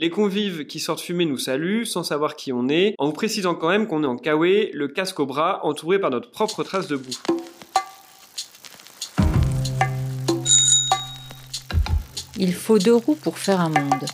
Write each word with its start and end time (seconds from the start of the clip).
Les 0.00 0.10
convives 0.10 0.64
qui 0.64 0.78
sortent 0.78 1.00
fumer 1.00 1.24
nous 1.24 1.38
saluent 1.38 1.84
sans 1.84 2.04
savoir 2.04 2.36
qui 2.36 2.52
on 2.52 2.68
est, 2.68 2.94
en 2.98 3.06
vous 3.06 3.12
précisant 3.12 3.56
quand 3.56 3.68
même 3.68 3.88
qu'on 3.88 4.04
est 4.04 4.06
en 4.06 4.16
kawé, 4.16 4.70
le 4.72 4.86
casque 4.86 5.18
au 5.18 5.26
bras, 5.26 5.58
entouré 5.64 5.98
par 5.98 6.10
notre 6.10 6.30
propre 6.30 6.62
trace 6.62 6.86
de 6.86 6.94
boue. 6.94 7.10
Il 12.36 12.54
faut 12.54 12.78
deux 12.78 12.94
roues 12.94 13.16
pour 13.16 13.38
faire 13.38 13.60
un 13.60 13.70
monde. 13.70 14.06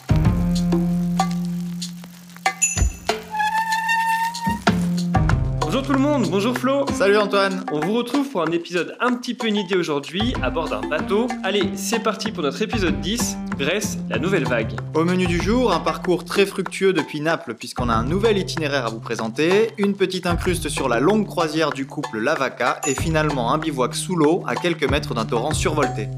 Tout 5.87 5.93
le 5.93 5.99
monde, 5.99 6.29
bonjour 6.31 6.57
Flo 6.57 6.87
Salut 6.95 7.19
Antoine 7.19 7.63
On 7.71 7.79
vous 7.79 7.93
retrouve 7.93 8.31
pour 8.31 8.41
un 8.41 8.51
épisode 8.53 8.97
un 9.01 9.13
petit 9.13 9.35
peu 9.35 9.49
inédit 9.49 9.75
aujourd'hui, 9.75 10.33
à 10.43 10.49
bord 10.49 10.71
d'un 10.71 10.81
bateau. 10.81 11.27
Allez, 11.43 11.69
c'est 11.75 11.99
parti 11.99 12.33
pour 12.33 12.43
notre 12.43 12.63
épisode 12.63 13.01
10, 13.01 13.37
Grèce, 13.59 13.99
la 14.09 14.19
nouvelle 14.19 14.45
vague. 14.45 14.73
Au 14.95 15.05
menu 15.05 15.27
du 15.27 15.43
jour, 15.43 15.75
un 15.75 15.81
parcours 15.81 16.25
très 16.25 16.47
fructueux 16.47 16.95
depuis 16.95 17.21
Naples 17.21 17.55
puisqu'on 17.55 17.91
a 17.91 17.93
un 17.93 18.05
nouvel 18.05 18.39
itinéraire 18.39 18.87
à 18.87 18.89
vous 18.89 19.01
présenter, 19.01 19.73
une 19.77 19.95
petite 19.95 20.27
incruste 20.27 20.71
sur 20.71 20.89
la 20.89 21.01
longue 21.01 21.27
croisière 21.27 21.71
du 21.71 21.87
couple 21.87 22.19
Lavaca 22.19 22.81
et 22.87 22.95
finalement 22.95 23.53
un 23.53 23.59
bivouac 23.59 23.95
sous 23.95 24.17
l'eau 24.17 24.43
à 24.47 24.55
quelques 24.55 24.89
mètres 24.89 25.13
d'un 25.13 25.27
torrent 25.27 25.53
survolté. 25.53 26.09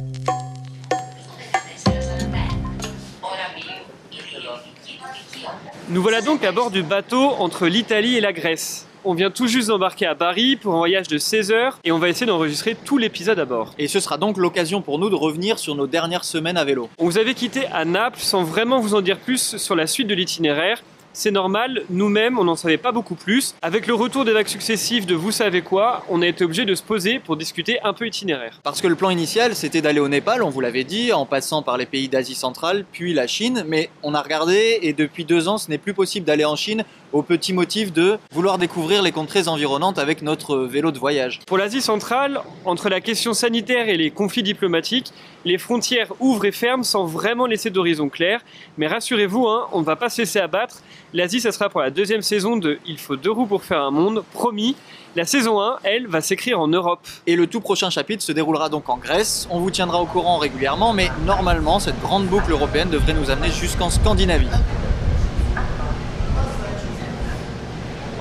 Nous 5.89 6.03
voilà 6.03 6.20
donc 6.20 6.45
à 6.45 6.53
bord 6.53 6.70
du 6.70 6.84
bateau 6.84 7.30
entre 7.39 7.67
l'Italie 7.67 8.17
et 8.17 8.20
la 8.20 8.33
Grèce. 8.33 8.86
On 9.09 9.15
vient 9.15 9.30
tout 9.30 9.46
juste 9.46 9.69
d'embarquer 9.69 10.05
à 10.06 10.16
Paris 10.16 10.56
pour 10.56 10.74
un 10.74 10.78
voyage 10.78 11.06
de 11.06 11.16
16 11.16 11.52
heures 11.52 11.78
et 11.84 11.92
on 11.92 11.98
va 12.01 12.09
essayer 12.09 12.27
d'enregistrer 12.27 12.74
tout 12.74 12.98
l'épisode 12.98 13.38
à 13.38 13.45
bord. 13.45 13.73
Et 13.78 13.87
ce 13.87 14.01
sera 14.01 14.19
donc 14.19 14.37
l'occasion 14.37 14.83
pour 14.83 14.98
nous 14.98 15.09
de 15.09 15.14
revenir 15.14 15.60
sur 15.60 15.77
nos 15.77 15.87
dernières 15.87 16.24
semaines 16.24 16.56
à 16.56 16.64
vélo. 16.64 16.88
On 16.98 17.05
vous 17.05 17.16
avait 17.16 17.34
quitté 17.34 17.66
à 17.66 17.84
Naples 17.84 18.19
sans 18.19 18.42
vraiment 18.42 18.80
vous 18.80 18.97
en 18.97 19.02
dire 19.02 19.20
plus 19.20 19.59
sur 19.59 19.77
la 19.77 19.87
suite 19.87 20.09
de 20.09 20.14
l'itinéraire. 20.14 20.83
C'est 21.12 21.30
normal, 21.30 21.84
nous-mêmes, 21.88 22.38
on 22.38 22.45
n'en 22.45 22.56
savait 22.56 22.77
pas 22.77 22.92
beaucoup 22.92 23.14
plus. 23.14 23.55
Avec 23.62 23.86
le 23.86 23.94
retour 23.94 24.27
des 24.27 24.33
vagues 24.33 24.48
successives 24.48 25.06
de 25.06 25.14
vous 25.14 25.31
savez 25.31 25.62
quoi, 25.62 26.05
on 26.11 26.20
a 26.20 26.27
été 26.27 26.44
obligé 26.44 26.66
de 26.66 26.75
se 26.75 26.83
poser 26.83 27.20
pour 27.20 27.38
discuter 27.38 27.78
un 27.84 27.94
peu 27.94 28.06
itinéraire. 28.06 28.61
Parce 28.62 28.83
que 28.83 28.86
le 28.86 28.97
plan 28.97 29.09
initial, 29.09 29.55
c'était 29.55 29.81
d'aller 29.81 30.00
au 30.00 30.09
Népal, 30.09 30.42
on 30.42 30.50
vous 30.50 30.61
l'avait 30.61 30.84
dit, 30.84 31.14
en 31.14 31.25
passant 31.25 31.62
par 31.62 31.78
les 31.78 31.86
pays 31.86 32.11
d'Asie 32.11 32.34
centrale, 32.34 32.84
puis 32.92 33.14
la 33.14 33.27
Chine, 33.27 33.64
mais 33.66 33.88
on 34.03 34.12
a 34.12 34.20
regardé 34.20 34.81
et 34.83 34.92
depuis 34.92 35.25
deux 35.25 35.48
ans, 35.48 35.56
ce 35.56 35.70
n'est 35.70 35.78
plus 35.78 35.94
possible 35.94 36.27
d'aller 36.27 36.44
en 36.44 36.55
Chine 36.55 36.84
au 37.12 37.23
petit 37.23 37.53
motif 37.53 37.93
de 37.93 38.19
vouloir 38.33 38.59
découvrir 38.59 39.03
les 39.03 39.12
contrées 39.12 39.49
environnantes 39.49 39.99
avec 39.99 40.23
notre 40.23 40.59
vélo 40.59 40.91
de 40.91 40.99
voyage. 40.99 41.41
Pour 41.47 41.59
l'Asie 41.59 41.81
centrale, 41.81 42.41
entre 42.65 42.89
la 42.89 43.01
question 43.01 43.35
sanitaire 43.35 43.89
et 43.89 43.97
les 43.97 44.11
conflits 44.11 44.43
diplomatiques, 44.43 45.12
les 45.45 45.59
frontières 45.59 46.12
ouvrent 46.21 46.45
et 46.45 46.53
ferment 46.53 46.83
sans 46.83 47.05
vraiment 47.05 47.47
laisser 47.47 47.71
d'horizon 47.71 48.09
clair. 48.09 48.41
Mais 48.79 48.87
rassurez-vous, 48.87 49.47
hein, 49.47 49.69
on 49.73 49.81
ne 49.81 49.84
va 49.84 49.97
pas 49.97 50.09
se 50.09 50.23
laisser 50.23 50.41
abattre. 50.41 50.83
L'Asie, 51.12 51.41
ça 51.41 51.53
sera 51.53 51.69
pour 51.69 51.81
la 51.81 51.91
deuxième 51.91 52.23
saison 52.23 52.57
de 52.57 52.79
Il 52.87 52.99
faut 52.99 53.17
deux 53.17 53.31
roues 53.31 53.47
pour 53.47 53.62
faire 53.62 53.81
un 53.81 53.91
monde, 53.91 54.25
promis. 54.33 54.77
La 55.15 55.25
saison 55.25 55.61
1, 55.61 55.79
elle, 55.84 56.09
va 56.09 56.21
s'écrire 56.21 56.61
en 56.61 56.69
Europe. 56.69 57.07
Et 57.27 57.37
le 57.37 57.47
tout 57.47 57.61
prochain 57.61 57.91
chapitre 57.91 58.23
se 58.23 58.33
déroulera 58.33 58.69
donc 58.69 58.89
en 58.89 58.97
Grèce. 58.99 59.49
On 59.51 59.61
vous 59.61 59.71
tiendra 59.71 60.03
au 60.03 60.07
courant 60.07 60.39
régulièrement, 60.39 60.93
mais 60.93 61.11
normalement, 61.25 61.79
cette 61.79 62.01
grande 62.01 62.27
boucle 62.27 62.51
européenne 62.51 62.91
devrait 62.91 63.15
nous 63.15 63.31
amener 63.31 63.51
jusqu'en 63.51 63.89
Scandinavie. 63.89 64.49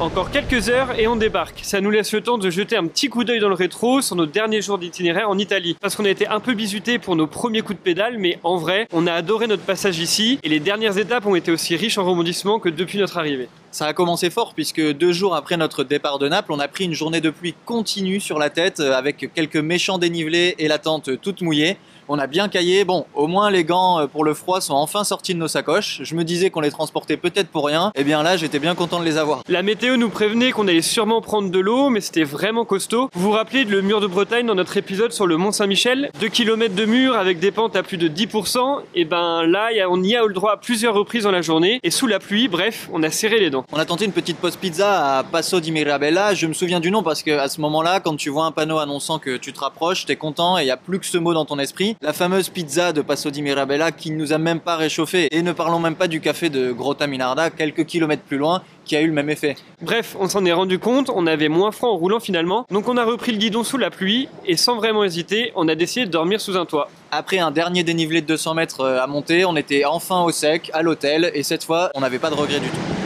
Encore 0.02 0.30
quelques 0.30 0.68
heures 0.68 1.00
et 1.00 1.08
on 1.08 1.16
débarque. 1.16 1.62
Ça 1.64 1.80
nous 1.80 1.90
laisse 1.90 2.12
le 2.12 2.20
temps 2.20 2.38
de 2.38 2.50
jeter 2.50 2.76
un 2.76 2.86
petit 2.86 3.08
coup 3.08 3.24
d'œil 3.24 3.40
dans 3.40 3.48
le 3.48 3.56
rétro 3.56 4.02
sur 4.02 4.18
nos 4.18 4.26
derniers 4.26 4.62
jours 4.62 4.78
d'itinéraire 4.78 5.30
en 5.30 5.38
Italie. 5.38 5.78
Parce 5.80 5.96
qu'on 5.96 6.04
a 6.04 6.10
été 6.10 6.28
un 6.28 6.42
peu 6.42 6.54
bisuté 6.54 7.00
pour 7.00 7.16
nos 7.16 7.28
premiers 7.28 7.62
coups 7.62 7.80
de 7.80 7.84
pédale, 7.84 8.18
mais 8.18 8.38
en 8.44 8.58
vrai, 8.58 8.90
on 8.92 9.08
a 9.08 9.14
adoré 9.14 9.48
notre 9.48 9.64
passage 9.64 10.00
ici 10.00 10.38
et 10.44 10.50
les 10.50 10.60
dernières 10.60 10.98
étapes 10.98 11.26
ont 11.26 11.36
été 11.36 11.50
aussi 11.50 11.78
riches 11.78 11.98
en 11.98 12.04
rebondissements 12.04 12.60
que 12.60 12.68
depuis 12.68 13.00
notre 13.00 13.18
arrivée. 13.18 13.48
Ça 13.72 13.86
a 13.86 13.94
commencé 13.94 14.30
fort 14.30 14.54
puisque 14.54 14.82
deux 14.82 15.14
jours 15.14 15.34
après 15.34 15.56
notre 15.56 15.86
départ 15.86 16.20
de 16.20 16.28
Naples, 16.28 16.52
on 16.52 16.60
a 16.60 16.68
pris 16.68 16.84
une 16.84 16.94
journée 16.94 17.22
de 17.22 17.30
pluie 17.30 17.56
continue 17.64 18.20
sur 18.20 18.38
la 18.38 18.50
tête 18.50 18.82
euh, 18.82 18.94
avec 18.94 19.34
quelques 19.34 19.56
méchants 19.56 19.98
dénivelés 19.98 20.56
et 20.60 20.68
la 20.68 20.78
tente 20.78 21.22
toute 21.22 21.42
mouillée. 21.42 21.78
On 22.08 22.20
a 22.20 22.28
bien 22.28 22.50
caillé. 22.50 22.86
Bon, 22.86 23.06
au 23.16 23.26
moins 23.26 23.50
les 23.50 23.64
gants 23.64 24.00
euh, 24.00 24.08
pour 24.08 24.24
le 24.24 24.36
froid 24.36 24.62
sont 24.62 24.76
enfin 24.76 25.04
sortis 25.04 25.34
de 25.34 25.40
nos 25.40 25.48
sacoches. 25.48 26.02
Je 26.04 26.14
me 26.16 26.24
disais 26.24 26.52
qu'on 26.52 26.60
les 26.60 26.70
transportait 26.70 27.18
peut-être 27.18 27.50
pour 27.50 27.66
rien. 27.66 27.92
Et 27.96 28.04
bien 28.04 28.22
là, 28.22 28.38
j'étais 28.38 28.60
bien 28.60 28.76
content 28.76 29.00
de 29.00 29.06
les 29.06 29.18
avoir. 29.18 29.42
La 29.50 29.64
météo 29.64 29.98
nous 29.98 30.10
prévenait 30.10 30.52
qu'on 30.52 30.68
allait 30.68 30.84
sûrement 30.84 31.22
prendre 31.22 31.50
de 31.50 31.60
l'eau, 31.60 31.90
mais 31.90 32.02
c'était 32.02 32.24
vraiment 32.24 32.64
costaud. 32.64 33.10
Vous 33.14 33.22
vous 33.22 33.32
rappelez 33.32 33.66
de 33.66 33.72
le 33.72 33.82
mur 33.82 34.02
de 34.02 34.08
Bretagne 34.08 34.46
dans 34.46 34.54
notre 34.54 34.78
épisode 34.78 35.14
sur 35.14 35.26
le 35.26 35.38
Mont 35.38 35.52
Saint-Michel 35.52 36.12
2 36.20 36.28
km 36.28 36.76
de 36.76 36.86
mur 36.86 37.16
avec 37.16 37.40
des 37.40 37.52
pentes 37.52 37.76
à 37.76 37.82
plus 37.82 37.98
de 37.98 38.08
10%. 38.08 38.82
Et 38.94 39.06
ben 39.06 39.44
là, 39.48 39.70
on 39.90 40.04
y 40.04 40.16
a 40.16 40.24
eu 40.24 40.28
le 40.28 40.34
droit 40.34 40.52
à 40.52 40.58
plusieurs 40.58 40.94
reprises 40.94 41.24
dans 41.24 41.32
la 41.32 41.42
journée. 41.42 41.80
Et 41.82 41.90
sous 41.90 42.06
la 42.06 42.20
pluie, 42.20 42.48
bref, 42.48 42.88
on 42.94 43.02
a 43.02 43.10
serré 43.10 43.40
les 43.40 43.50
dents. 43.50 43.66
On 43.72 43.78
a 43.78 43.86
tenté 43.86 44.06
une 44.06 44.12
petite 44.12 44.38
pause 44.38 44.58
pizza 44.58 45.18
à 45.18 45.24
Passo 45.24 45.60
di 45.60 45.72
Mirabella. 45.72 46.36
Je 46.36 46.46
me 46.46 46.54
souviens 46.54 46.80
du 46.80 46.92
nom 46.92 47.02
parce 47.02 47.24
que 47.24 47.32
à 47.32 47.50
ce 47.50 47.60
moment-là, 47.62 48.00
quand 48.00 48.16
tu 48.16 48.30
vois 48.30 48.46
un 48.46 48.52
panneau 48.52 48.78
annonçant 48.78 49.18
que 49.18 49.38
tu 49.38 49.54
te 49.54 49.60
rapproches, 49.60 50.06
t'es 50.06 50.16
content 50.16 50.60
et 50.60 50.62
il 50.62 50.68
y 50.68 50.72
a 50.72 50.78
plus 50.78 51.00
que 51.00 51.06
ce 51.08 51.18
mot 51.18 51.34
dans 51.34 51.46
ton 51.46 51.58
esprit. 51.58 51.95
La 52.02 52.12
fameuse 52.12 52.50
pizza 52.50 52.92
de 52.92 53.02
Passo 53.02 53.30
di 53.30 53.42
Mirabella 53.42 53.92
qui 53.92 54.12
ne 54.12 54.18
nous 54.18 54.34
a 54.34 54.38
même 54.38 54.60
pas 54.60 54.76
réchauffé. 54.76 55.28
Et 55.32 55.42
ne 55.42 55.54
parlons 55.54 55.80
même 55.80 55.96
pas 55.96 56.08
du 56.08 56.20
café 56.20 56.50
de 56.50 56.72
Grotta 56.72 57.08
Minarda, 57.08 57.50
quelques 57.50 57.86
kilomètres 57.86 58.24
plus 58.24 58.38
loin, 58.38 58.62
qui 58.84 58.96
a 58.96 59.02
eu 59.02 59.08
le 59.08 59.14
même 59.14 59.30
effet. 59.30 59.56
Bref, 59.82 60.16
on 60.20 60.28
s'en 60.28 60.46
est 60.46 60.52
rendu 60.52 60.78
compte, 60.78 61.10
on 61.14 61.26
avait 61.26 61.50
moins 61.50 61.72
froid 61.72 61.90
en 61.90 61.96
roulant 61.96 62.20
finalement, 62.20 62.66
donc 62.70 62.88
on 62.90 62.98
a 62.98 63.04
repris 63.04 63.32
le 63.32 63.38
guidon 63.38 63.64
sous 63.64 63.78
la 63.78 63.90
pluie, 63.90 64.28
et 64.46 64.58
sans 64.58 64.76
vraiment 64.76 65.04
hésiter, 65.04 65.52
on 65.56 65.68
a 65.68 65.76
décidé 65.76 66.06
de 66.06 66.12
dormir 66.12 66.42
sous 66.42 66.58
un 66.58 66.66
toit. 66.66 66.90
Après 67.12 67.40
un 67.40 67.52
dernier 67.52 67.84
dénivelé 67.84 68.22
de 68.22 68.28
200 68.28 68.54
mètres 68.56 68.82
euh, 68.82 69.02
à 69.02 69.08
monter, 69.08 69.46
on 69.46 69.56
était 69.56 69.86
enfin 69.86 70.22
au 70.22 70.32
sec, 70.32 70.70
à 70.74 70.82
l'hôtel, 70.82 71.32
et 71.34 71.44
cette 71.44 71.64
fois, 71.64 71.90
on 71.96 72.02
n'avait 72.02 72.20
pas 72.20 72.30
de 72.30 72.36
regret 72.36 72.60
du 72.60 72.68
tout. 72.68 73.05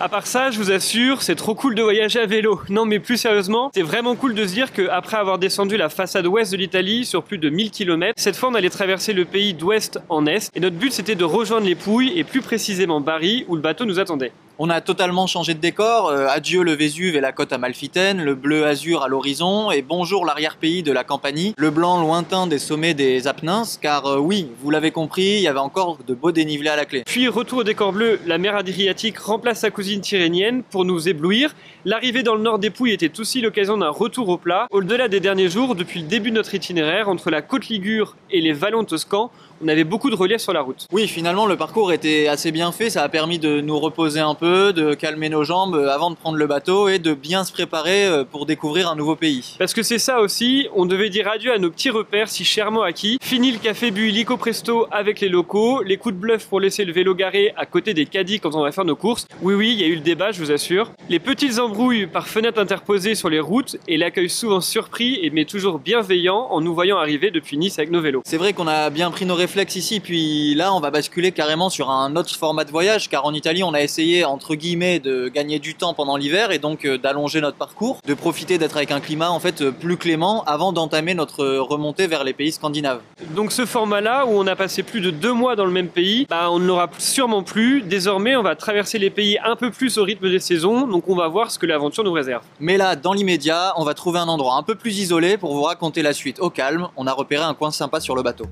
À 0.00 0.08
part 0.08 0.26
ça, 0.26 0.50
je 0.50 0.58
vous 0.58 0.72
assure, 0.72 1.22
c'est 1.22 1.36
trop 1.36 1.54
cool 1.54 1.76
de 1.76 1.82
voyager 1.82 2.18
à 2.18 2.26
vélo. 2.26 2.60
Non, 2.68 2.84
mais 2.84 2.98
plus 2.98 3.16
sérieusement, 3.16 3.70
c'est 3.72 3.82
vraiment 3.82 4.16
cool 4.16 4.34
de 4.34 4.44
se 4.44 4.52
dire 4.52 4.72
qu'après 4.72 5.16
avoir 5.16 5.38
descendu 5.38 5.76
la 5.76 5.88
façade 5.88 6.26
ouest 6.26 6.50
de 6.50 6.56
l'Italie 6.56 7.04
sur 7.04 7.22
plus 7.22 7.38
de 7.38 7.48
1000 7.48 7.70
km, 7.70 8.12
cette 8.16 8.34
fois 8.34 8.48
on 8.48 8.54
allait 8.54 8.70
traverser 8.70 9.12
le 9.12 9.24
pays 9.24 9.54
d'ouest 9.54 10.00
en 10.08 10.26
est. 10.26 10.50
Et 10.56 10.60
notre 10.60 10.76
but 10.76 10.92
c'était 10.92 11.14
de 11.14 11.24
rejoindre 11.24 11.66
les 11.66 11.76
Pouilles 11.76 12.12
et 12.18 12.24
plus 12.24 12.42
précisément 12.42 13.00
Bari 13.00 13.44
où 13.46 13.54
le 13.54 13.62
bateau 13.62 13.84
nous 13.84 14.00
attendait. 14.00 14.32
On 14.56 14.70
a 14.70 14.80
totalement 14.80 15.26
changé 15.26 15.54
de 15.54 15.58
décor. 15.58 16.10
Euh, 16.10 16.28
adieu 16.28 16.62
le 16.62 16.74
Vésuve 16.74 17.16
et 17.16 17.20
la 17.20 17.32
côte 17.32 17.52
amalfitaine, 17.52 18.22
le 18.22 18.36
bleu 18.36 18.64
azur 18.64 19.02
à 19.02 19.08
l'horizon, 19.08 19.72
et 19.72 19.82
bonjour 19.82 20.24
l'arrière-pays 20.24 20.84
de 20.84 20.92
la 20.92 21.02
Campanie, 21.02 21.54
le 21.58 21.70
blanc 21.70 22.00
lointain 22.00 22.46
des 22.46 22.60
sommets 22.60 22.94
des 22.94 23.26
Apennins, 23.26 23.64
car 23.82 24.06
euh, 24.06 24.18
oui, 24.18 24.46
vous 24.60 24.70
l'avez 24.70 24.92
compris, 24.92 25.24
il 25.24 25.40
y 25.40 25.48
avait 25.48 25.58
encore 25.58 25.98
de 26.06 26.14
beaux 26.14 26.30
dénivelés 26.30 26.68
à 26.68 26.76
la 26.76 26.84
clé. 26.84 27.02
Puis 27.04 27.26
retour 27.26 27.58
au 27.58 27.64
décor 27.64 27.92
bleu, 27.92 28.20
la 28.26 28.38
mer 28.38 28.54
Adriatique 28.54 29.18
remplace 29.18 29.58
sa 29.58 29.70
cousine 29.70 30.00
tyrrhénienne 30.00 30.62
pour 30.62 30.84
nous 30.84 31.08
éblouir. 31.08 31.52
L'arrivée 31.84 32.22
dans 32.22 32.36
le 32.36 32.42
nord 32.42 32.60
des 32.60 32.70
Pouilles 32.70 32.92
était 32.92 33.18
aussi 33.18 33.40
l'occasion 33.40 33.76
d'un 33.76 33.90
retour 33.90 34.28
au 34.28 34.38
plat. 34.38 34.68
Au-delà 34.70 35.08
des 35.08 35.18
derniers 35.18 35.48
jours, 35.48 35.74
depuis 35.74 36.00
le 36.00 36.06
début 36.06 36.30
de 36.30 36.36
notre 36.36 36.54
itinéraire, 36.54 37.08
entre 37.08 37.28
la 37.28 37.42
côte 37.42 37.66
Ligure 37.66 38.14
et 38.30 38.40
les 38.40 38.52
vallons 38.52 38.84
toscans, 38.84 39.32
on 39.64 39.68
avait 39.68 39.84
beaucoup 39.84 40.10
de 40.10 40.14
relief 40.14 40.42
sur 40.42 40.52
la 40.52 40.60
route. 40.60 40.86
Oui, 40.92 41.08
finalement, 41.08 41.46
le 41.46 41.56
parcours 41.56 41.90
était 41.90 42.28
assez 42.28 42.52
bien 42.52 42.70
fait. 42.70 42.90
Ça 42.90 43.02
a 43.02 43.08
permis 43.08 43.38
de 43.38 43.62
nous 43.62 43.78
reposer 43.78 44.20
un 44.20 44.34
peu, 44.34 44.74
de 44.74 44.92
calmer 44.92 45.30
nos 45.30 45.42
jambes 45.42 45.76
avant 45.90 46.10
de 46.10 46.16
prendre 46.16 46.36
le 46.36 46.46
bateau 46.46 46.88
et 46.88 46.98
de 46.98 47.14
bien 47.14 47.44
se 47.44 47.52
préparer 47.52 48.04
euh, 48.04 48.24
pour 48.24 48.44
découvrir 48.44 48.90
un 48.90 48.94
nouveau 48.94 49.16
pays. 49.16 49.56
Parce 49.58 49.72
que 49.72 49.82
c'est 49.82 49.98
ça 49.98 50.20
aussi, 50.20 50.68
on 50.74 50.84
devait 50.84 51.08
dire 51.08 51.28
adieu 51.28 51.50
à 51.50 51.58
nos 51.58 51.70
petits 51.70 51.88
repères 51.88 52.28
si 52.28 52.44
chèrement 52.44 52.82
acquis. 52.82 53.16
Fini 53.22 53.52
le 53.52 53.58
café 53.58 53.90
bu 53.90 54.10
illico 54.10 54.36
presto 54.36 54.86
avec 54.90 55.20
les 55.20 55.30
locaux, 55.30 55.82
les 55.82 55.96
coups 55.96 56.14
de 56.14 56.20
bluff 56.20 56.46
pour 56.46 56.60
laisser 56.60 56.84
le 56.84 56.92
vélo 56.92 57.14
garé 57.14 57.54
à 57.56 57.64
côté 57.64 57.94
des 57.94 58.04
caddies 58.04 58.40
quand 58.40 58.54
on 58.54 58.62
va 58.62 58.70
faire 58.70 58.84
nos 58.84 58.96
courses. 58.96 59.26
Oui, 59.40 59.54
oui, 59.54 59.72
il 59.72 59.80
y 59.80 59.84
a 59.84 59.86
eu 59.86 59.94
le 59.94 60.02
débat, 60.02 60.30
je 60.30 60.40
vous 60.40 60.52
assure. 60.52 60.90
Les 61.08 61.20
petites 61.20 61.58
embrouilles 61.58 62.06
par 62.06 62.28
fenêtres 62.28 62.60
interposées 62.60 63.14
sur 63.14 63.30
les 63.30 63.40
routes 63.40 63.78
et 63.88 63.96
l'accueil 63.96 64.28
souvent 64.28 64.60
surpris 64.60 65.30
mais 65.32 65.46
toujours 65.46 65.78
bienveillant 65.78 66.48
en 66.50 66.60
nous 66.60 66.74
voyant 66.74 66.98
arriver 66.98 67.30
depuis 67.30 67.56
Nice 67.56 67.78
avec 67.78 67.90
nos 67.90 68.02
vélos. 68.02 68.20
C'est 68.26 68.36
vrai 68.36 68.52
qu'on 68.52 68.68
a 68.68 68.90
bien 68.90 69.10
pris 69.10 69.24
nos 69.24 69.34
réflexes 69.34 69.53
ici, 69.62 70.00
puis 70.00 70.54
là 70.54 70.74
on 70.74 70.80
va 70.80 70.90
basculer 70.90 71.32
carrément 71.32 71.70
sur 71.70 71.90
un 71.90 72.16
autre 72.16 72.34
format 72.34 72.64
de 72.64 72.70
voyage, 72.70 73.08
car 73.08 73.24
en 73.24 73.32
Italie 73.32 73.62
on 73.62 73.72
a 73.72 73.80
essayé 73.80 74.24
entre 74.24 74.54
guillemets 74.54 74.98
de 74.98 75.28
gagner 75.28 75.58
du 75.58 75.74
temps 75.74 75.94
pendant 75.94 76.16
l'hiver 76.16 76.50
et 76.50 76.58
donc 76.58 76.84
euh, 76.84 76.98
d'allonger 76.98 77.40
notre 77.40 77.56
parcours, 77.56 77.98
de 78.06 78.14
profiter 78.14 78.58
d'être 78.58 78.76
avec 78.76 78.90
un 78.90 79.00
climat 79.00 79.30
en 79.30 79.40
fait 79.40 79.70
plus 79.70 79.96
clément 79.96 80.44
avant 80.44 80.72
d'entamer 80.72 81.14
notre 81.14 81.44
remontée 81.44 82.06
vers 82.06 82.24
les 82.24 82.32
pays 82.32 82.52
scandinaves. 82.52 83.00
Donc 83.34 83.52
ce 83.52 83.64
format-là 83.64 84.26
où 84.26 84.30
on 84.30 84.46
a 84.46 84.56
passé 84.56 84.82
plus 84.82 85.00
de 85.00 85.10
deux 85.10 85.32
mois 85.32 85.56
dans 85.56 85.66
le 85.66 85.72
même 85.72 85.88
pays, 85.88 86.26
bah, 86.28 86.50
on 86.50 86.58
ne 86.58 86.66
l'aura 86.66 86.90
sûrement 86.98 87.42
plus. 87.42 87.82
Désormais 87.82 88.36
on 88.36 88.42
va 88.42 88.56
traverser 88.56 88.98
les 88.98 89.10
pays 89.10 89.38
un 89.44 89.56
peu 89.56 89.70
plus 89.70 89.96
au 89.98 90.04
rythme 90.04 90.28
des 90.28 90.40
saisons, 90.40 90.86
donc 90.86 91.08
on 91.08 91.14
va 91.14 91.28
voir 91.28 91.50
ce 91.50 91.58
que 91.58 91.66
l'aventure 91.66 92.04
nous 92.04 92.12
réserve. 92.12 92.42
Mais 92.60 92.76
là, 92.76 92.96
dans 92.96 93.12
l'immédiat, 93.12 93.72
on 93.76 93.84
va 93.84 93.94
trouver 93.94 94.18
un 94.18 94.28
endroit 94.28 94.56
un 94.56 94.62
peu 94.62 94.74
plus 94.74 94.98
isolé 94.98 95.36
pour 95.36 95.54
vous 95.54 95.62
raconter 95.62 96.02
la 96.02 96.12
suite 96.12 96.40
au 96.40 96.50
calme. 96.50 96.88
On 96.96 97.06
a 97.06 97.12
repéré 97.12 97.44
un 97.44 97.54
coin 97.54 97.70
sympa 97.70 98.00
sur 98.00 98.16
le 98.16 98.22
bateau. 98.22 98.46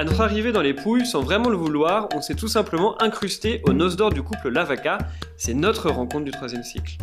À 0.00 0.04
notre 0.04 0.22
arrivée 0.22 0.50
dans 0.50 0.62
les 0.62 0.72
Pouilles, 0.72 1.04
sans 1.04 1.20
vraiment 1.20 1.50
le 1.50 1.58
vouloir, 1.58 2.08
on 2.14 2.22
s'est 2.22 2.34
tout 2.34 2.48
simplement 2.48 2.96
incrusté 3.02 3.60
aux 3.66 3.74
noces 3.74 3.96
d'or 3.96 4.08
du 4.08 4.22
couple 4.22 4.48
Lavaca. 4.48 4.96
C'est 5.36 5.52
notre 5.52 5.90
rencontre 5.90 6.24
du 6.24 6.30
troisième 6.30 6.62
cycle. 6.62 6.96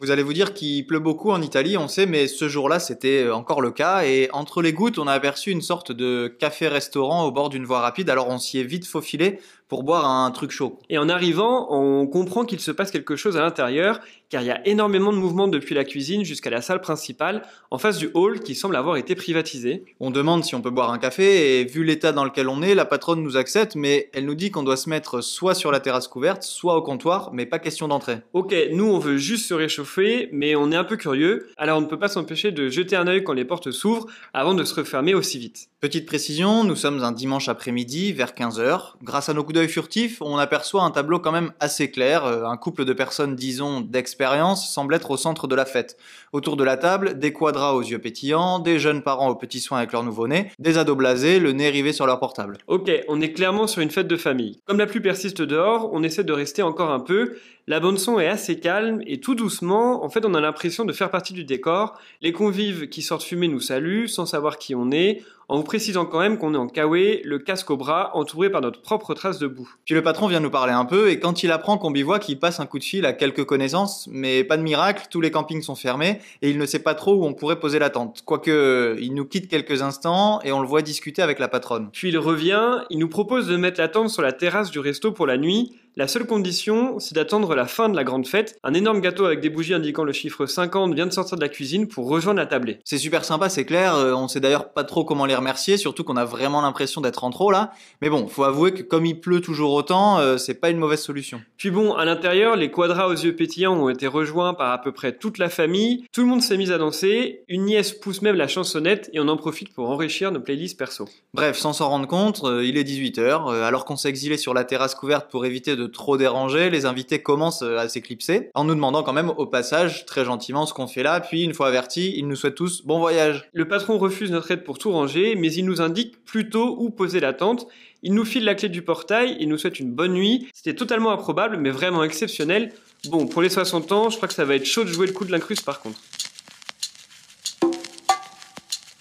Vous 0.00 0.10
allez 0.10 0.22
vous 0.22 0.32
dire 0.32 0.54
qu'il 0.54 0.86
pleut 0.86 1.00
beaucoup 1.00 1.32
en 1.32 1.42
Italie, 1.42 1.76
on 1.76 1.86
sait, 1.86 2.06
mais 2.06 2.28
ce 2.28 2.48
jour-là, 2.48 2.78
c'était 2.78 3.28
encore 3.30 3.60
le 3.60 3.70
cas. 3.70 4.04
Et 4.06 4.30
entre 4.32 4.62
les 4.62 4.72
gouttes, 4.72 4.98
on 4.98 5.06
a 5.06 5.12
aperçu 5.12 5.50
une 5.50 5.60
sorte 5.60 5.92
de 5.92 6.28
café-restaurant 6.28 7.26
au 7.26 7.30
bord 7.30 7.50
d'une 7.50 7.66
voie 7.66 7.80
rapide. 7.80 8.08
Alors 8.08 8.30
on 8.30 8.38
s'y 8.38 8.58
est 8.58 8.64
vite 8.64 8.86
faufilé 8.86 9.38
pour 9.70 9.84
boire 9.84 10.04
un 10.04 10.30
truc 10.32 10.50
chaud. 10.50 10.78
Et 10.90 10.98
en 10.98 11.08
arrivant, 11.08 11.68
on 11.70 12.06
comprend 12.08 12.44
qu'il 12.44 12.58
se 12.58 12.72
passe 12.72 12.90
quelque 12.90 13.14
chose 13.14 13.36
à 13.36 13.40
l'intérieur, 13.40 14.00
car 14.28 14.42
il 14.42 14.46
y 14.46 14.50
a 14.50 14.66
énormément 14.66 15.12
de 15.12 15.16
mouvements 15.16 15.46
depuis 15.46 15.76
la 15.76 15.84
cuisine 15.84 16.24
jusqu'à 16.24 16.50
la 16.50 16.60
salle 16.60 16.80
principale, 16.80 17.42
en 17.70 17.78
face 17.78 17.96
du 17.96 18.10
hall 18.14 18.40
qui 18.40 18.56
semble 18.56 18.74
avoir 18.74 18.96
été 18.96 19.14
privatisé. 19.14 19.84
On 20.00 20.10
demande 20.10 20.44
si 20.44 20.56
on 20.56 20.60
peut 20.60 20.70
boire 20.70 20.90
un 20.90 20.98
café, 20.98 21.60
et 21.60 21.64
vu 21.64 21.84
l'état 21.84 22.10
dans 22.10 22.24
lequel 22.24 22.48
on 22.48 22.62
est, 22.62 22.74
la 22.74 22.84
patronne 22.84 23.22
nous 23.22 23.36
accepte, 23.36 23.76
mais 23.76 24.10
elle 24.12 24.26
nous 24.26 24.34
dit 24.34 24.50
qu'on 24.50 24.64
doit 24.64 24.76
se 24.76 24.90
mettre 24.90 25.20
soit 25.20 25.54
sur 25.54 25.70
la 25.70 25.78
terrasse 25.78 26.08
couverte, 26.08 26.42
soit 26.42 26.76
au 26.76 26.82
comptoir, 26.82 27.30
mais 27.32 27.46
pas 27.46 27.60
question 27.60 27.86
d'entrer. 27.86 28.18
Ok, 28.32 28.52
nous 28.72 28.86
on 28.86 28.98
veut 28.98 29.18
juste 29.18 29.46
se 29.46 29.54
réchauffer, 29.54 30.28
mais 30.32 30.56
on 30.56 30.72
est 30.72 30.76
un 30.76 30.84
peu 30.84 30.96
curieux, 30.96 31.46
alors 31.56 31.78
on 31.78 31.82
ne 31.82 31.86
peut 31.86 31.98
pas 31.98 32.08
s'empêcher 32.08 32.50
de 32.50 32.68
jeter 32.68 32.96
un 32.96 33.06
œil 33.06 33.22
quand 33.22 33.34
les 33.34 33.44
portes 33.44 33.70
s'ouvrent 33.70 34.08
avant 34.34 34.54
de 34.54 34.64
se 34.64 34.74
refermer 34.74 35.14
aussi 35.14 35.38
vite. 35.38 35.69
Petite 35.80 36.04
précision, 36.04 36.62
nous 36.62 36.76
sommes 36.76 37.02
un 37.02 37.10
dimanche 37.10 37.48
après-midi 37.48 38.12
vers 38.12 38.32
15h. 38.32 38.96
Grâce 39.02 39.30
à 39.30 39.32
nos 39.32 39.42
coups 39.42 39.54
d'œil 39.54 39.68
furtifs, 39.70 40.20
on 40.20 40.36
aperçoit 40.36 40.82
un 40.82 40.90
tableau 40.90 41.20
quand 41.20 41.32
même 41.32 41.54
assez 41.58 41.90
clair. 41.90 42.26
Euh, 42.26 42.44
un 42.44 42.58
couple 42.58 42.84
de 42.84 42.92
personnes, 42.92 43.34
disons, 43.34 43.80
d'expérience 43.80 44.70
semble 44.70 44.94
être 44.94 45.10
au 45.10 45.16
centre 45.16 45.46
de 45.46 45.54
la 45.54 45.64
fête. 45.64 45.96
Autour 46.34 46.58
de 46.58 46.64
la 46.64 46.76
table, 46.76 47.18
des 47.18 47.32
quadras 47.32 47.72
aux 47.72 47.80
yeux 47.80 47.98
pétillants, 47.98 48.58
des 48.58 48.78
jeunes 48.78 49.00
parents 49.00 49.30
aux 49.30 49.36
petits 49.36 49.60
soins 49.60 49.78
avec 49.78 49.92
leur 49.92 50.04
nouveau-né, 50.04 50.52
des 50.58 50.76
ados 50.76 50.98
blasés, 50.98 51.40
le 51.40 51.52
nez 51.52 51.70
rivé 51.70 51.94
sur 51.94 52.04
leur 52.04 52.20
portable. 52.20 52.58
Ok, 52.66 52.90
on 53.08 53.22
est 53.22 53.32
clairement 53.32 53.66
sur 53.66 53.80
une 53.80 53.90
fête 53.90 54.06
de 54.06 54.18
famille. 54.18 54.60
Comme 54.66 54.80
la 54.80 54.86
pluie 54.86 55.00
persiste 55.00 55.40
dehors, 55.40 55.88
on 55.94 56.02
essaie 56.02 56.24
de 56.24 56.32
rester 56.34 56.62
encore 56.62 56.90
un 56.90 57.00
peu. 57.00 57.38
La 57.66 57.80
bande 57.80 57.98
son 57.98 58.18
est 58.18 58.26
assez 58.26 58.58
calme 58.58 59.00
et 59.06 59.20
tout 59.20 59.34
doucement, 59.34 60.04
en 60.04 60.10
fait, 60.10 60.26
on 60.26 60.34
a 60.34 60.40
l'impression 60.40 60.84
de 60.84 60.92
faire 60.92 61.10
partie 61.10 61.32
du 61.32 61.44
décor. 61.44 61.98
Les 62.20 62.32
convives 62.32 62.88
qui 62.88 63.00
sortent 63.00 63.22
fumer 63.22 63.48
nous 63.48 63.60
saluent 63.60 64.08
sans 64.08 64.26
savoir 64.26 64.58
qui 64.58 64.74
on 64.74 64.90
est 64.90 65.22
en 65.50 65.56
vous 65.56 65.64
précisant 65.64 66.06
quand 66.06 66.20
même 66.20 66.38
qu'on 66.38 66.54
est 66.54 66.58
en 66.58 66.68
kawé, 66.68 67.22
le 67.24 67.40
casque 67.40 67.72
au 67.72 67.76
bras, 67.76 68.12
entouré 68.14 68.50
par 68.50 68.60
notre 68.60 68.80
propre 68.80 69.14
trace 69.14 69.40
de 69.40 69.48
boue. 69.48 69.68
Puis 69.84 69.96
le 69.96 70.02
patron 70.02 70.28
vient 70.28 70.38
nous 70.38 70.48
parler 70.48 70.72
un 70.72 70.84
peu, 70.84 71.10
et 71.10 71.18
quand 71.18 71.42
il 71.42 71.50
apprend 71.50 71.76
qu'on 71.76 71.90
bivouac, 71.90 72.28
il 72.28 72.38
passe 72.38 72.60
un 72.60 72.66
coup 72.66 72.78
de 72.78 72.84
fil 72.84 73.04
à 73.04 73.12
quelques 73.12 73.44
connaissances, 73.44 74.08
mais 74.12 74.44
pas 74.44 74.56
de 74.56 74.62
miracle, 74.62 75.06
tous 75.10 75.20
les 75.20 75.32
campings 75.32 75.62
sont 75.62 75.74
fermés, 75.74 76.20
et 76.40 76.50
il 76.50 76.56
ne 76.56 76.66
sait 76.66 76.78
pas 76.78 76.94
trop 76.94 77.14
où 77.14 77.24
on 77.24 77.34
pourrait 77.34 77.58
poser 77.58 77.80
la 77.80 77.90
tente. 77.90 78.22
Quoique, 78.24 78.96
il 79.00 79.12
nous 79.12 79.24
quitte 79.24 79.48
quelques 79.48 79.82
instants, 79.82 80.40
et 80.44 80.52
on 80.52 80.60
le 80.60 80.68
voit 80.68 80.82
discuter 80.82 81.20
avec 81.20 81.40
la 81.40 81.48
patronne. 81.48 81.88
Puis 81.92 82.10
il 82.10 82.18
revient, 82.18 82.84
il 82.88 83.00
nous 83.00 83.08
propose 83.08 83.48
de 83.48 83.56
mettre 83.56 83.80
la 83.80 83.88
tente 83.88 84.10
sur 84.10 84.22
la 84.22 84.32
terrasse 84.32 84.70
du 84.70 84.78
resto 84.78 85.10
pour 85.10 85.26
la 85.26 85.36
nuit, 85.36 85.72
la 86.00 86.08
seule 86.08 86.24
condition, 86.24 86.98
c'est 86.98 87.14
d'attendre 87.14 87.54
la 87.54 87.66
fin 87.66 87.90
de 87.90 87.94
la 87.94 88.04
grande 88.04 88.26
fête. 88.26 88.58
Un 88.64 88.72
énorme 88.72 89.02
gâteau 89.02 89.26
avec 89.26 89.40
des 89.40 89.50
bougies 89.50 89.74
indiquant 89.74 90.02
le 90.02 90.14
chiffre 90.14 90.46
50 90.46 90.94
vient 90.94 91.04
de 91.04 91.12
sortir 91.12 91.36
de 91.36 91.42
la 91.42 91.50
cuisine 91.50 91.88
pour 91.88 92.08
rejoindre 92.08 92.38
la 92.38 92.46
tablée. 92.46 92.78
C'est 92.86 92.96
super 92.96 93.22
sympa, 93.22 93.50
c'est 93.50 93.66
clair. 93.66 93.94
Euh, 93.96 94.14
on 94.14 94.26
sait 94.26 94.40
d'ailleurs 94.40 94.72
pas 94.72 94.84
trop 94.84 95.04
comment 95.04 95.26
les 95.26 95.34
remercier, 95.34 95.76
surtout 95.76 96.02
qu'on 96.02 96.16
a 96.16 96.24
vraiment 96.24 96.62
l'impression 96.62 97.02
d'être 97.02 97.22
en 97.22 97.28
trop 97.28 97.50
là. 97.50 97.72
Mais 98.00 98.08
bon, 98.08 98.28
faut 98.28 98.44
avouer 98.44 98.72
que 98.72 98.80
comme 98.80 99.04
il 99.04 99.20
pleut 99.20 99.42
toujours 99.42 99.74
autant, 99.74 100.20
euh, 100.20 100.38
c'est 100.38 100.54
pas 100.54 100.70
une 100.70 100.78
mauvaise 100.78 101.02
solution. 101.02 101.42
Puis 101.58 101.70
bon, 101.70 101.92
à 101.92 102.06
l'intérieur, 102.06 102.56
les 102.56 102.70
quadras 102.70 103.06
aux 103.06 103.12
yeux 103.12 103.36
pétillants 103.36 103.78
ont 103.78 103.90
été 103.90 104.06
rejoints 104.06 104.54
par 104.54 104.72
à 104.72 104.80
peu 104.80 104.92
près 104.92 105.12
toute 105.12 105.36
la 105.36 105.50
famille. 105.50 106.06
Tout 106.14 106.22
le 106.22 106.28
monde 106.28 106.40
s'est 106.40 106.56
mis 106.56 106.72
à 106.72 106.78
danser. 106.78 107.42
Une 107.48 107.66
nièce 107.66 107.92
pousse 107.92 108.22
même 108.22 108.36
la 108.36 108.48
chansonnette 108.48 109.10
et 109.12 109.20
on 109.20 109.28
en 109.28 109.36
profite 109.36 109.74
pour 109.74 109.90
enrichir 109.90 110.32
nos 110.32 110.40
playlists 110.40 110.78
perso. 110.78 111.06
Bref, 111.34 111.58
sans 111.58 111.74
s'en 111.74 111.90
rendre 111.90 112.08
compte, 112.08 112.40
euh, 112.44 112.64
il 112.64 112.78
est 112.78 112.84
18h. 112.84 113.52
alors 113.62 113.84
qu'on 113.84 113.96
s'est 113.96 114.08
exilé 114.08 114.38
sur 114.38 114.54
la 114.54 114.64
terrasse 114.64 114.94
couverte 114.94 115.30
pour 115.30 115.44
éviter 115.44 115.76
de 115.76 115.89
trop 115.90 116.16
déranger, 116.16 116.70
les 116.70 116.86
invités 116.86 117.22
commencent 117.22 117.62
à 117.62 117.88
s'éclipser, 117.88 118.50
en 118.54 118.64
nous 118.64 118.74
demandant 118.74 119.02
quand 119.02 119.12
même 119.12 119.30
au 119.30 119.46
passage, 119.46 120.06
très 120.06 120.24
gentiment, 120.24 120.66
ce 120.66 120.74
qu'on 120.74 120.86
fait 120.86 121.02
là, 121.02 121.20
puis 121.20 121.44
une 121.44 121.54
fois 121.54 121.68
avertis, 121.68 122.14
ils 122.16 122.26
nous 122.26 122.36
souhaitent 122.36 122.54
tous 122.54 122.84
bon 122.84 122.98
voyage. 122.98 123.48
Le 123.52 123.68
patron 123.68 123.98
refuse 123.98 124.30
notre 124.30 124.50
aide 124.50 124.64
pour 124.64 124.78
tout 124.78 124.92
ranger, 124.92 125.34
mais 125.36 125.52
il 125.52 125.64
nous 125.64 125.80
indique 125.80 126.24
plutôt 126.24 126.76
où 126.78 126.90
poser 126.90 127.20
la 127.20 127.32
tente. 127.32 127.66
Il 128.02 128.14
nous 128.14 128.24
file 128.24 128.44
la 128.44 128.54
clé 128.54 128.68
du 128.68 128.82
portail 128.82 129.36
et 129.40 129.46
nous 129.46 129.58
souhaite 129.58 129.78
une 129.78 129.92
bonne 129.92 130.14
nuit. 130.14 130.48
C'était 130.54 130.74
totalement 130.74 131.10
improbable, 131.10 131.58
mais 131.58 131.70
vraiment 131.70 132.02
exceptionnel. 132.02 132.72
Bon, 133.08 133.26
pour 133.26 133.42
les 133.42 133.50
60 133.50 133.92
ans, 133.92 134.10
je 134.10 134.16
crois 134.16 134.28
que 134.28 134.34
ça 134.34 134.44
va 134.44 134.54
être 134.54 134.64
chaud 134.64 134.84
de 134.84 134.90
jouer 134.90 135.06
le 135.06 135.12
coup 135.12 135.24
de 135.24 135.32
l'incruste 135.32 135.64
par 135.64 135.80
contre. 135.80 135.98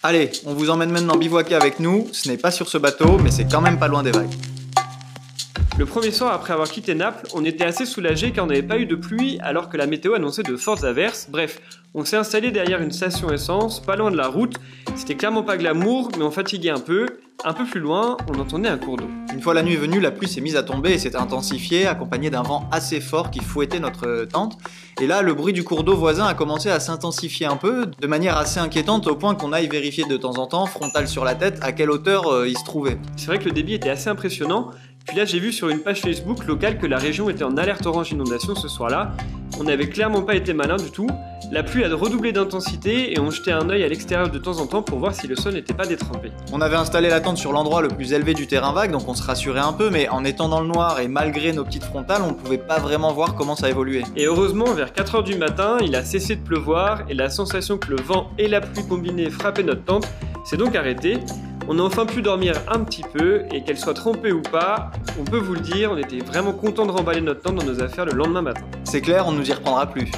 Allez, 0.01 0.31
on 0.45 0.53
vous 0.53 0.69
emmène 0.69 0.92
maintenant 0.92 1.18
bivouaquer 1.18 1.56
avec 1.56 1.80
nous. 1.80 2.07
Ce 2.13 2.30
n'est 2.30 2.38
pas 2.38 2.51
sur 2.51 2.69
ce 2.69 2.77
bateau, 2.77 3.18
mais 3.18 3.31
c'est 3.31 3.50
quand 3.50 3.62
même 3.62 3.77
pas 3.77 3.89
loin 3.89 4.01
des 4.01 4.12
vagues. 4.12 4.33
Le 5.80 5.86
premier 5.86 6.12
soir 6.12 6.34
après 6.34 6.52
avoir 6.52 6.70
quitté 6.70 6.94
Naples, 6.94 7.26
on 7.34 7.46
était 7.46 7.64
assez 7.64 7.86
soulagé 7.86 8.31
car 8.31 8.44
on 8.44 8.48
n'avait 8.50 8.62
pas 8.62 8.78
eu 8.78 8.86
de 8.86 8.96
pluie 8.96 9.40
alors 9.42 9.70
que 9.70 9.78
la 9.78 9.88
météo 9.88 10.14
annonçait 10.14 10.44
de 10.44 10.58
fortes 10.58 10.84
averses. 10.84 11.30
Bref, 11.31 11.62
on 11.94 12.04
s'est 12.04 12.18
installé 12.18 12.52
derrière 12.52 12.81
une 12.81 12.92
station 12.92 13.31
essence, 13.31 13.81
pas 13.81 13.96
loin 13.96 14.12
de 14.12 14.18
la 14.18 14.28
route. 14.28 14.56
C'était 14.98 15.16
clairement 15.16 15.42
pas 15.42 15.56
glamour, 15.56 16.10
mais 16.18 16.26
on 16.26 16.31
fatiguait 16.31 16.70
un 16.70 16.81
peu. 16.81 17.06
Un 17.46 17.54
peu 17.54 17.64
plus 17.64 17.80
loin, 17.80 18.18
on 18.30 18.38
entendait 18.38 18.68
un 18.68 18.78
cours 18.78 18.98
d'eau. 18.98 19.08
Une 19.34 19.42
fois 19.42 19.54
la 19.54 19.64
nuit 19.64 19.78
venue, 19.78 20.02
la 20.02 20.12
pluie 20.12 20.28
s'est 20.28 20.42
mise 20.42 20.58
à 20.58 20.64
tomber 20.64 20.92
et 20.92 20.98
s'est 20.98 21.16
intensifiée, 21.16 21.88
accompagnée 21.88 22.30
d'un 22.30 22.42
vent 22.42 22.68
assez 22.74 23.00
fort 23.00 23.31
qui 23.31 23.40
fouettait 23.40 23.80
notre 23.80 24.26
tente. 24.26 24.58
Et 25.00 25.08
là, 25.08 25.22
le 25.22 25.34
bruit 25.34 25.54
du 25.54 25.64
cours 25.64 25.86
d'eau 25.86 25.96
voisin 25.96 26.26
a 26.26 26.34
commencé 26.34 26.70
à 26.70 26.81
s'intensifier 26.81 27.46
un 27.46 27.56
peu, 27.56 27.86
de 27.86 28.08
manière 28.08 28.36
assez 28.36 28.60
inquiétante, 28.60 29.08
au 29.08 29.16
point 29.16 29.34
qu'on 29.36 29.54
aille 29.54 29.70
vérifier 29.70 30.04
de 30.04 30.18
temps 30.18 30.38
en 30.38 30.48
temps, 30.48 30.66
frontal 30.66 31.08
sur 31.08 31.24
la 31.24 31.36
tête, 31.36 31.58
à 31.62 31.72
quelle 31.72 31.90
hauteur 31.90 32.28
euh, 32.28 32.50
il 32.50 32.58
se 32.58 32.66
trouvait. 32.66 32.98
C'est 33.16 33.28
vrai 33.28 33.40
que 33.40 33.46
le 33.46 33.52
débit 33.52 33.76
était 33.76 33.90
assez 33.90 34.10
impressionnant, 34.10 34.72
puis 35.09 35.17
là, 35.17 35.25
j'ai 35.25 35.39
vu 35.39 35.51
sur 35.51 35.69
une 35.69 35.79
page 35.79 36.01
Facebook 36.01 36.45
locale 36.45 36.77
que 36.77 36.85
la 36.85 37.00
région 37.00 37.31
était 37.31 37.44
en 37.44 37.57
alerte 37.57 37.83
orange 37.88 38.11
inondation 38.11 38.53
ce 38.53 38.67
soir-là. 38.67 39.13
On 39.59 39.63
n'avait 39.63 39.89
clairement 39.89 40.21
pas 40.21 40.35
été 40.35 40.53
malin 40.53 40.77
du 40.77 40.91
tout. 40.91 41.07
La 41.51 41.63
pluie 41.63 41.83
a 41.83 41.88
redoublé 41.95 42.31
d'intensité 42.31 43.11
et 43.11 43.19
on 43.19 43.31
jetait 43.31 43.51
un 43.51 43.67
œil 43.71 43.83
à 43.83 43.88
l'extérieur 43.88 44.29
de 44.29 44.38
temps 44.38 44.59
en 44.59 44.67
temps 44.67 44.83
pour 44.83 45.00
voir 45.00 45.15
si 45.15 45.25
le 45.25 45.35
sol 45.35 45.56
n'était 45.56 45.73
pas 45.73 45.88
détrempé. 45.88 46.31
On 46.53 46.61
avait 46.61 46.75
installé 46.75 47.09
la 47.09 47.21
tente 47.21 47.39
sur 47.39 47.51
l'endroit 47.51 47.81
le 47.81 47.88
plus 47.88 48.13
élevé 48.13 48.35
du 48.35 48.45
terrain 48.45 48.71
vague, 48.71 48.91
donc 48.91 49.09
on 49.09 49.15
se 49.15 49.23
rassurait 49.23 49.59
un 49.59 49.73
peu, 49.73 49.89
mais 49.89 50.07
en 50.09 50.23
étant 50.25 50.47
dans 50.47 50.61
le 50.61 50.67
noir 50.67 51.00
et 51.00 51.07
malgré 51.07 51.53
nos 51.53 51.63
petites 51.63 51.85
frontales, 51.85 52.21
on 52.21 52.27
ne 52.27 52.35
pouvait 52.35 52.59
pas 52.59 52.77
vraiment 52.77 53.11
voir 53.11 53.33
comment 53.33 53.56
ça 53.56 53.67
évoluait. 53.67 54.03
Et 54.15 54.25
heureusement, 54.25 54.71
vers 54.75 54.91
4h 54.94 55.23
du 55.23 55.38
matin, 55.38 55.77
il 55.81 55.95
a 55.95 56.06
cessé 56.06 56.35
de 56.35 56.44
pleuvoir 56.44 57.01
et 57.09 57.15
la 57.15 57.31
sensation 57.31 57.79
que 57.79 57.89
le 57.89 58.00
vent 58.00 58.29
et 58.38 58.47
la 58.47 58.61
pluie 58.61 58.88
combinés 58.88 59.31
frappaient 59.31 59.63
notre 59.63 59.83
tente 59.85 60.07
s'est 60.45 60.57
donc 60.57 60.75
arrêtée. 60.75 61.17
On 61.71 61.77
a 61.77 61.83
enfin 61.83 62.07
pu 62.07 62.23
dormir 62.23 62.56
un 62.67 62.79
petit 62.79 63.03
peu 63.03 63.44
et 63.51 63.63
qu'elle 63.63 63.77
soit 63.77 63.94
trempée 63.94 64.31
ou 64.31 64.41
pas, 64.41 64.89
on 65.19 65.24
peut 65.25 65.38
vous 65.38 65.54
le 65.54 65.60
dire, 65.60 65.92
on 65.92 65.98
était 65.98 66.19
vraiment 66.19 66.54
content 66.54 66.86
de 66.86 66.92
remballer 66.92 67.21
notre 67.21 67.42
tente 67.42 67.56
dans 67.56 67.66
nos 67.66 67.81
affaires 67.81 68.06
le 68.06 68.13
lendemain 68.13 68.42
matin. 68.42 68.62
C'est 68.83 69.01
clair, 69.01 69.27
on 69.27 69.31
ne 69.31 69.39
nous 69.39 69.50
y 69.50 69.54
reprendra 69.54 69.86
plus. 69.88 70.10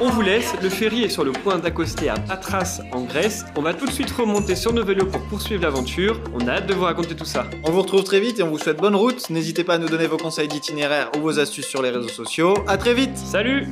On 0.00 0.10
vous 0.10 0.22
laisse, 0.22 0.54
le 0.62 0.68
ferry 0.68 1.02
est 1.02 1.08
sur 1.08 1.24
le 1.24 1.32
point 1.32 1.58
d'accoster 1.58 2.08
à 2.08 2.14
Patras 2.14 2.82
en 2.92 3.02
Grèce. 3.02 3.44
On 3.56 3.62
va 3.62 3.74
tout 3.74 3.84
de 3.84 3.90
suite 3.90 4.12
remonter 4.12 4.54
sur 4.54 4.72
nos 4.72 4.84
vélos 4.84 5.06
pour 5.06 5.20
poursuivre 5.22 5.64
l'aventure. 5.64 6.20
On 6.34 6.46
a 6.46 6.52
hâte 6.52 6.68
de 6.68 6.74
vous 6.74 6.84
raconter 6.84 7.16
tout 7.16 7.24
ça. 7.24 7.46
On 7.64 7.72
vous 7.72 7.82
retrouve 7.82 8.04
très 8.04 8.20
vite 8.20 8.38
et 8.38 8.44
on 8.44 8.50
vous 8.50 8.58
souhaite 8.58 8.78
bonne 8.78 8.94
route. 8.94 9.28
N'hésitez 9.28 9.64
pas 9.64 9.74
à 9.74 9.78
nous 9.78 9.88
donner 9.88 10.06
vos 10.06 10.16
conseils 10.16 10.46
d'itinéraire 10.46 11.10
ou 11.16 11.20
vos 11.20 11.40
astuces 11.40 11.66
sur 11.66 11.82
les 11.82 11.90
réseaux 11.90 12.08
sociaux. 12.08 12.54
À 12.68 12.76
très 12.76 12.94
vite 12.94 13.16
Salut 13.16 13.66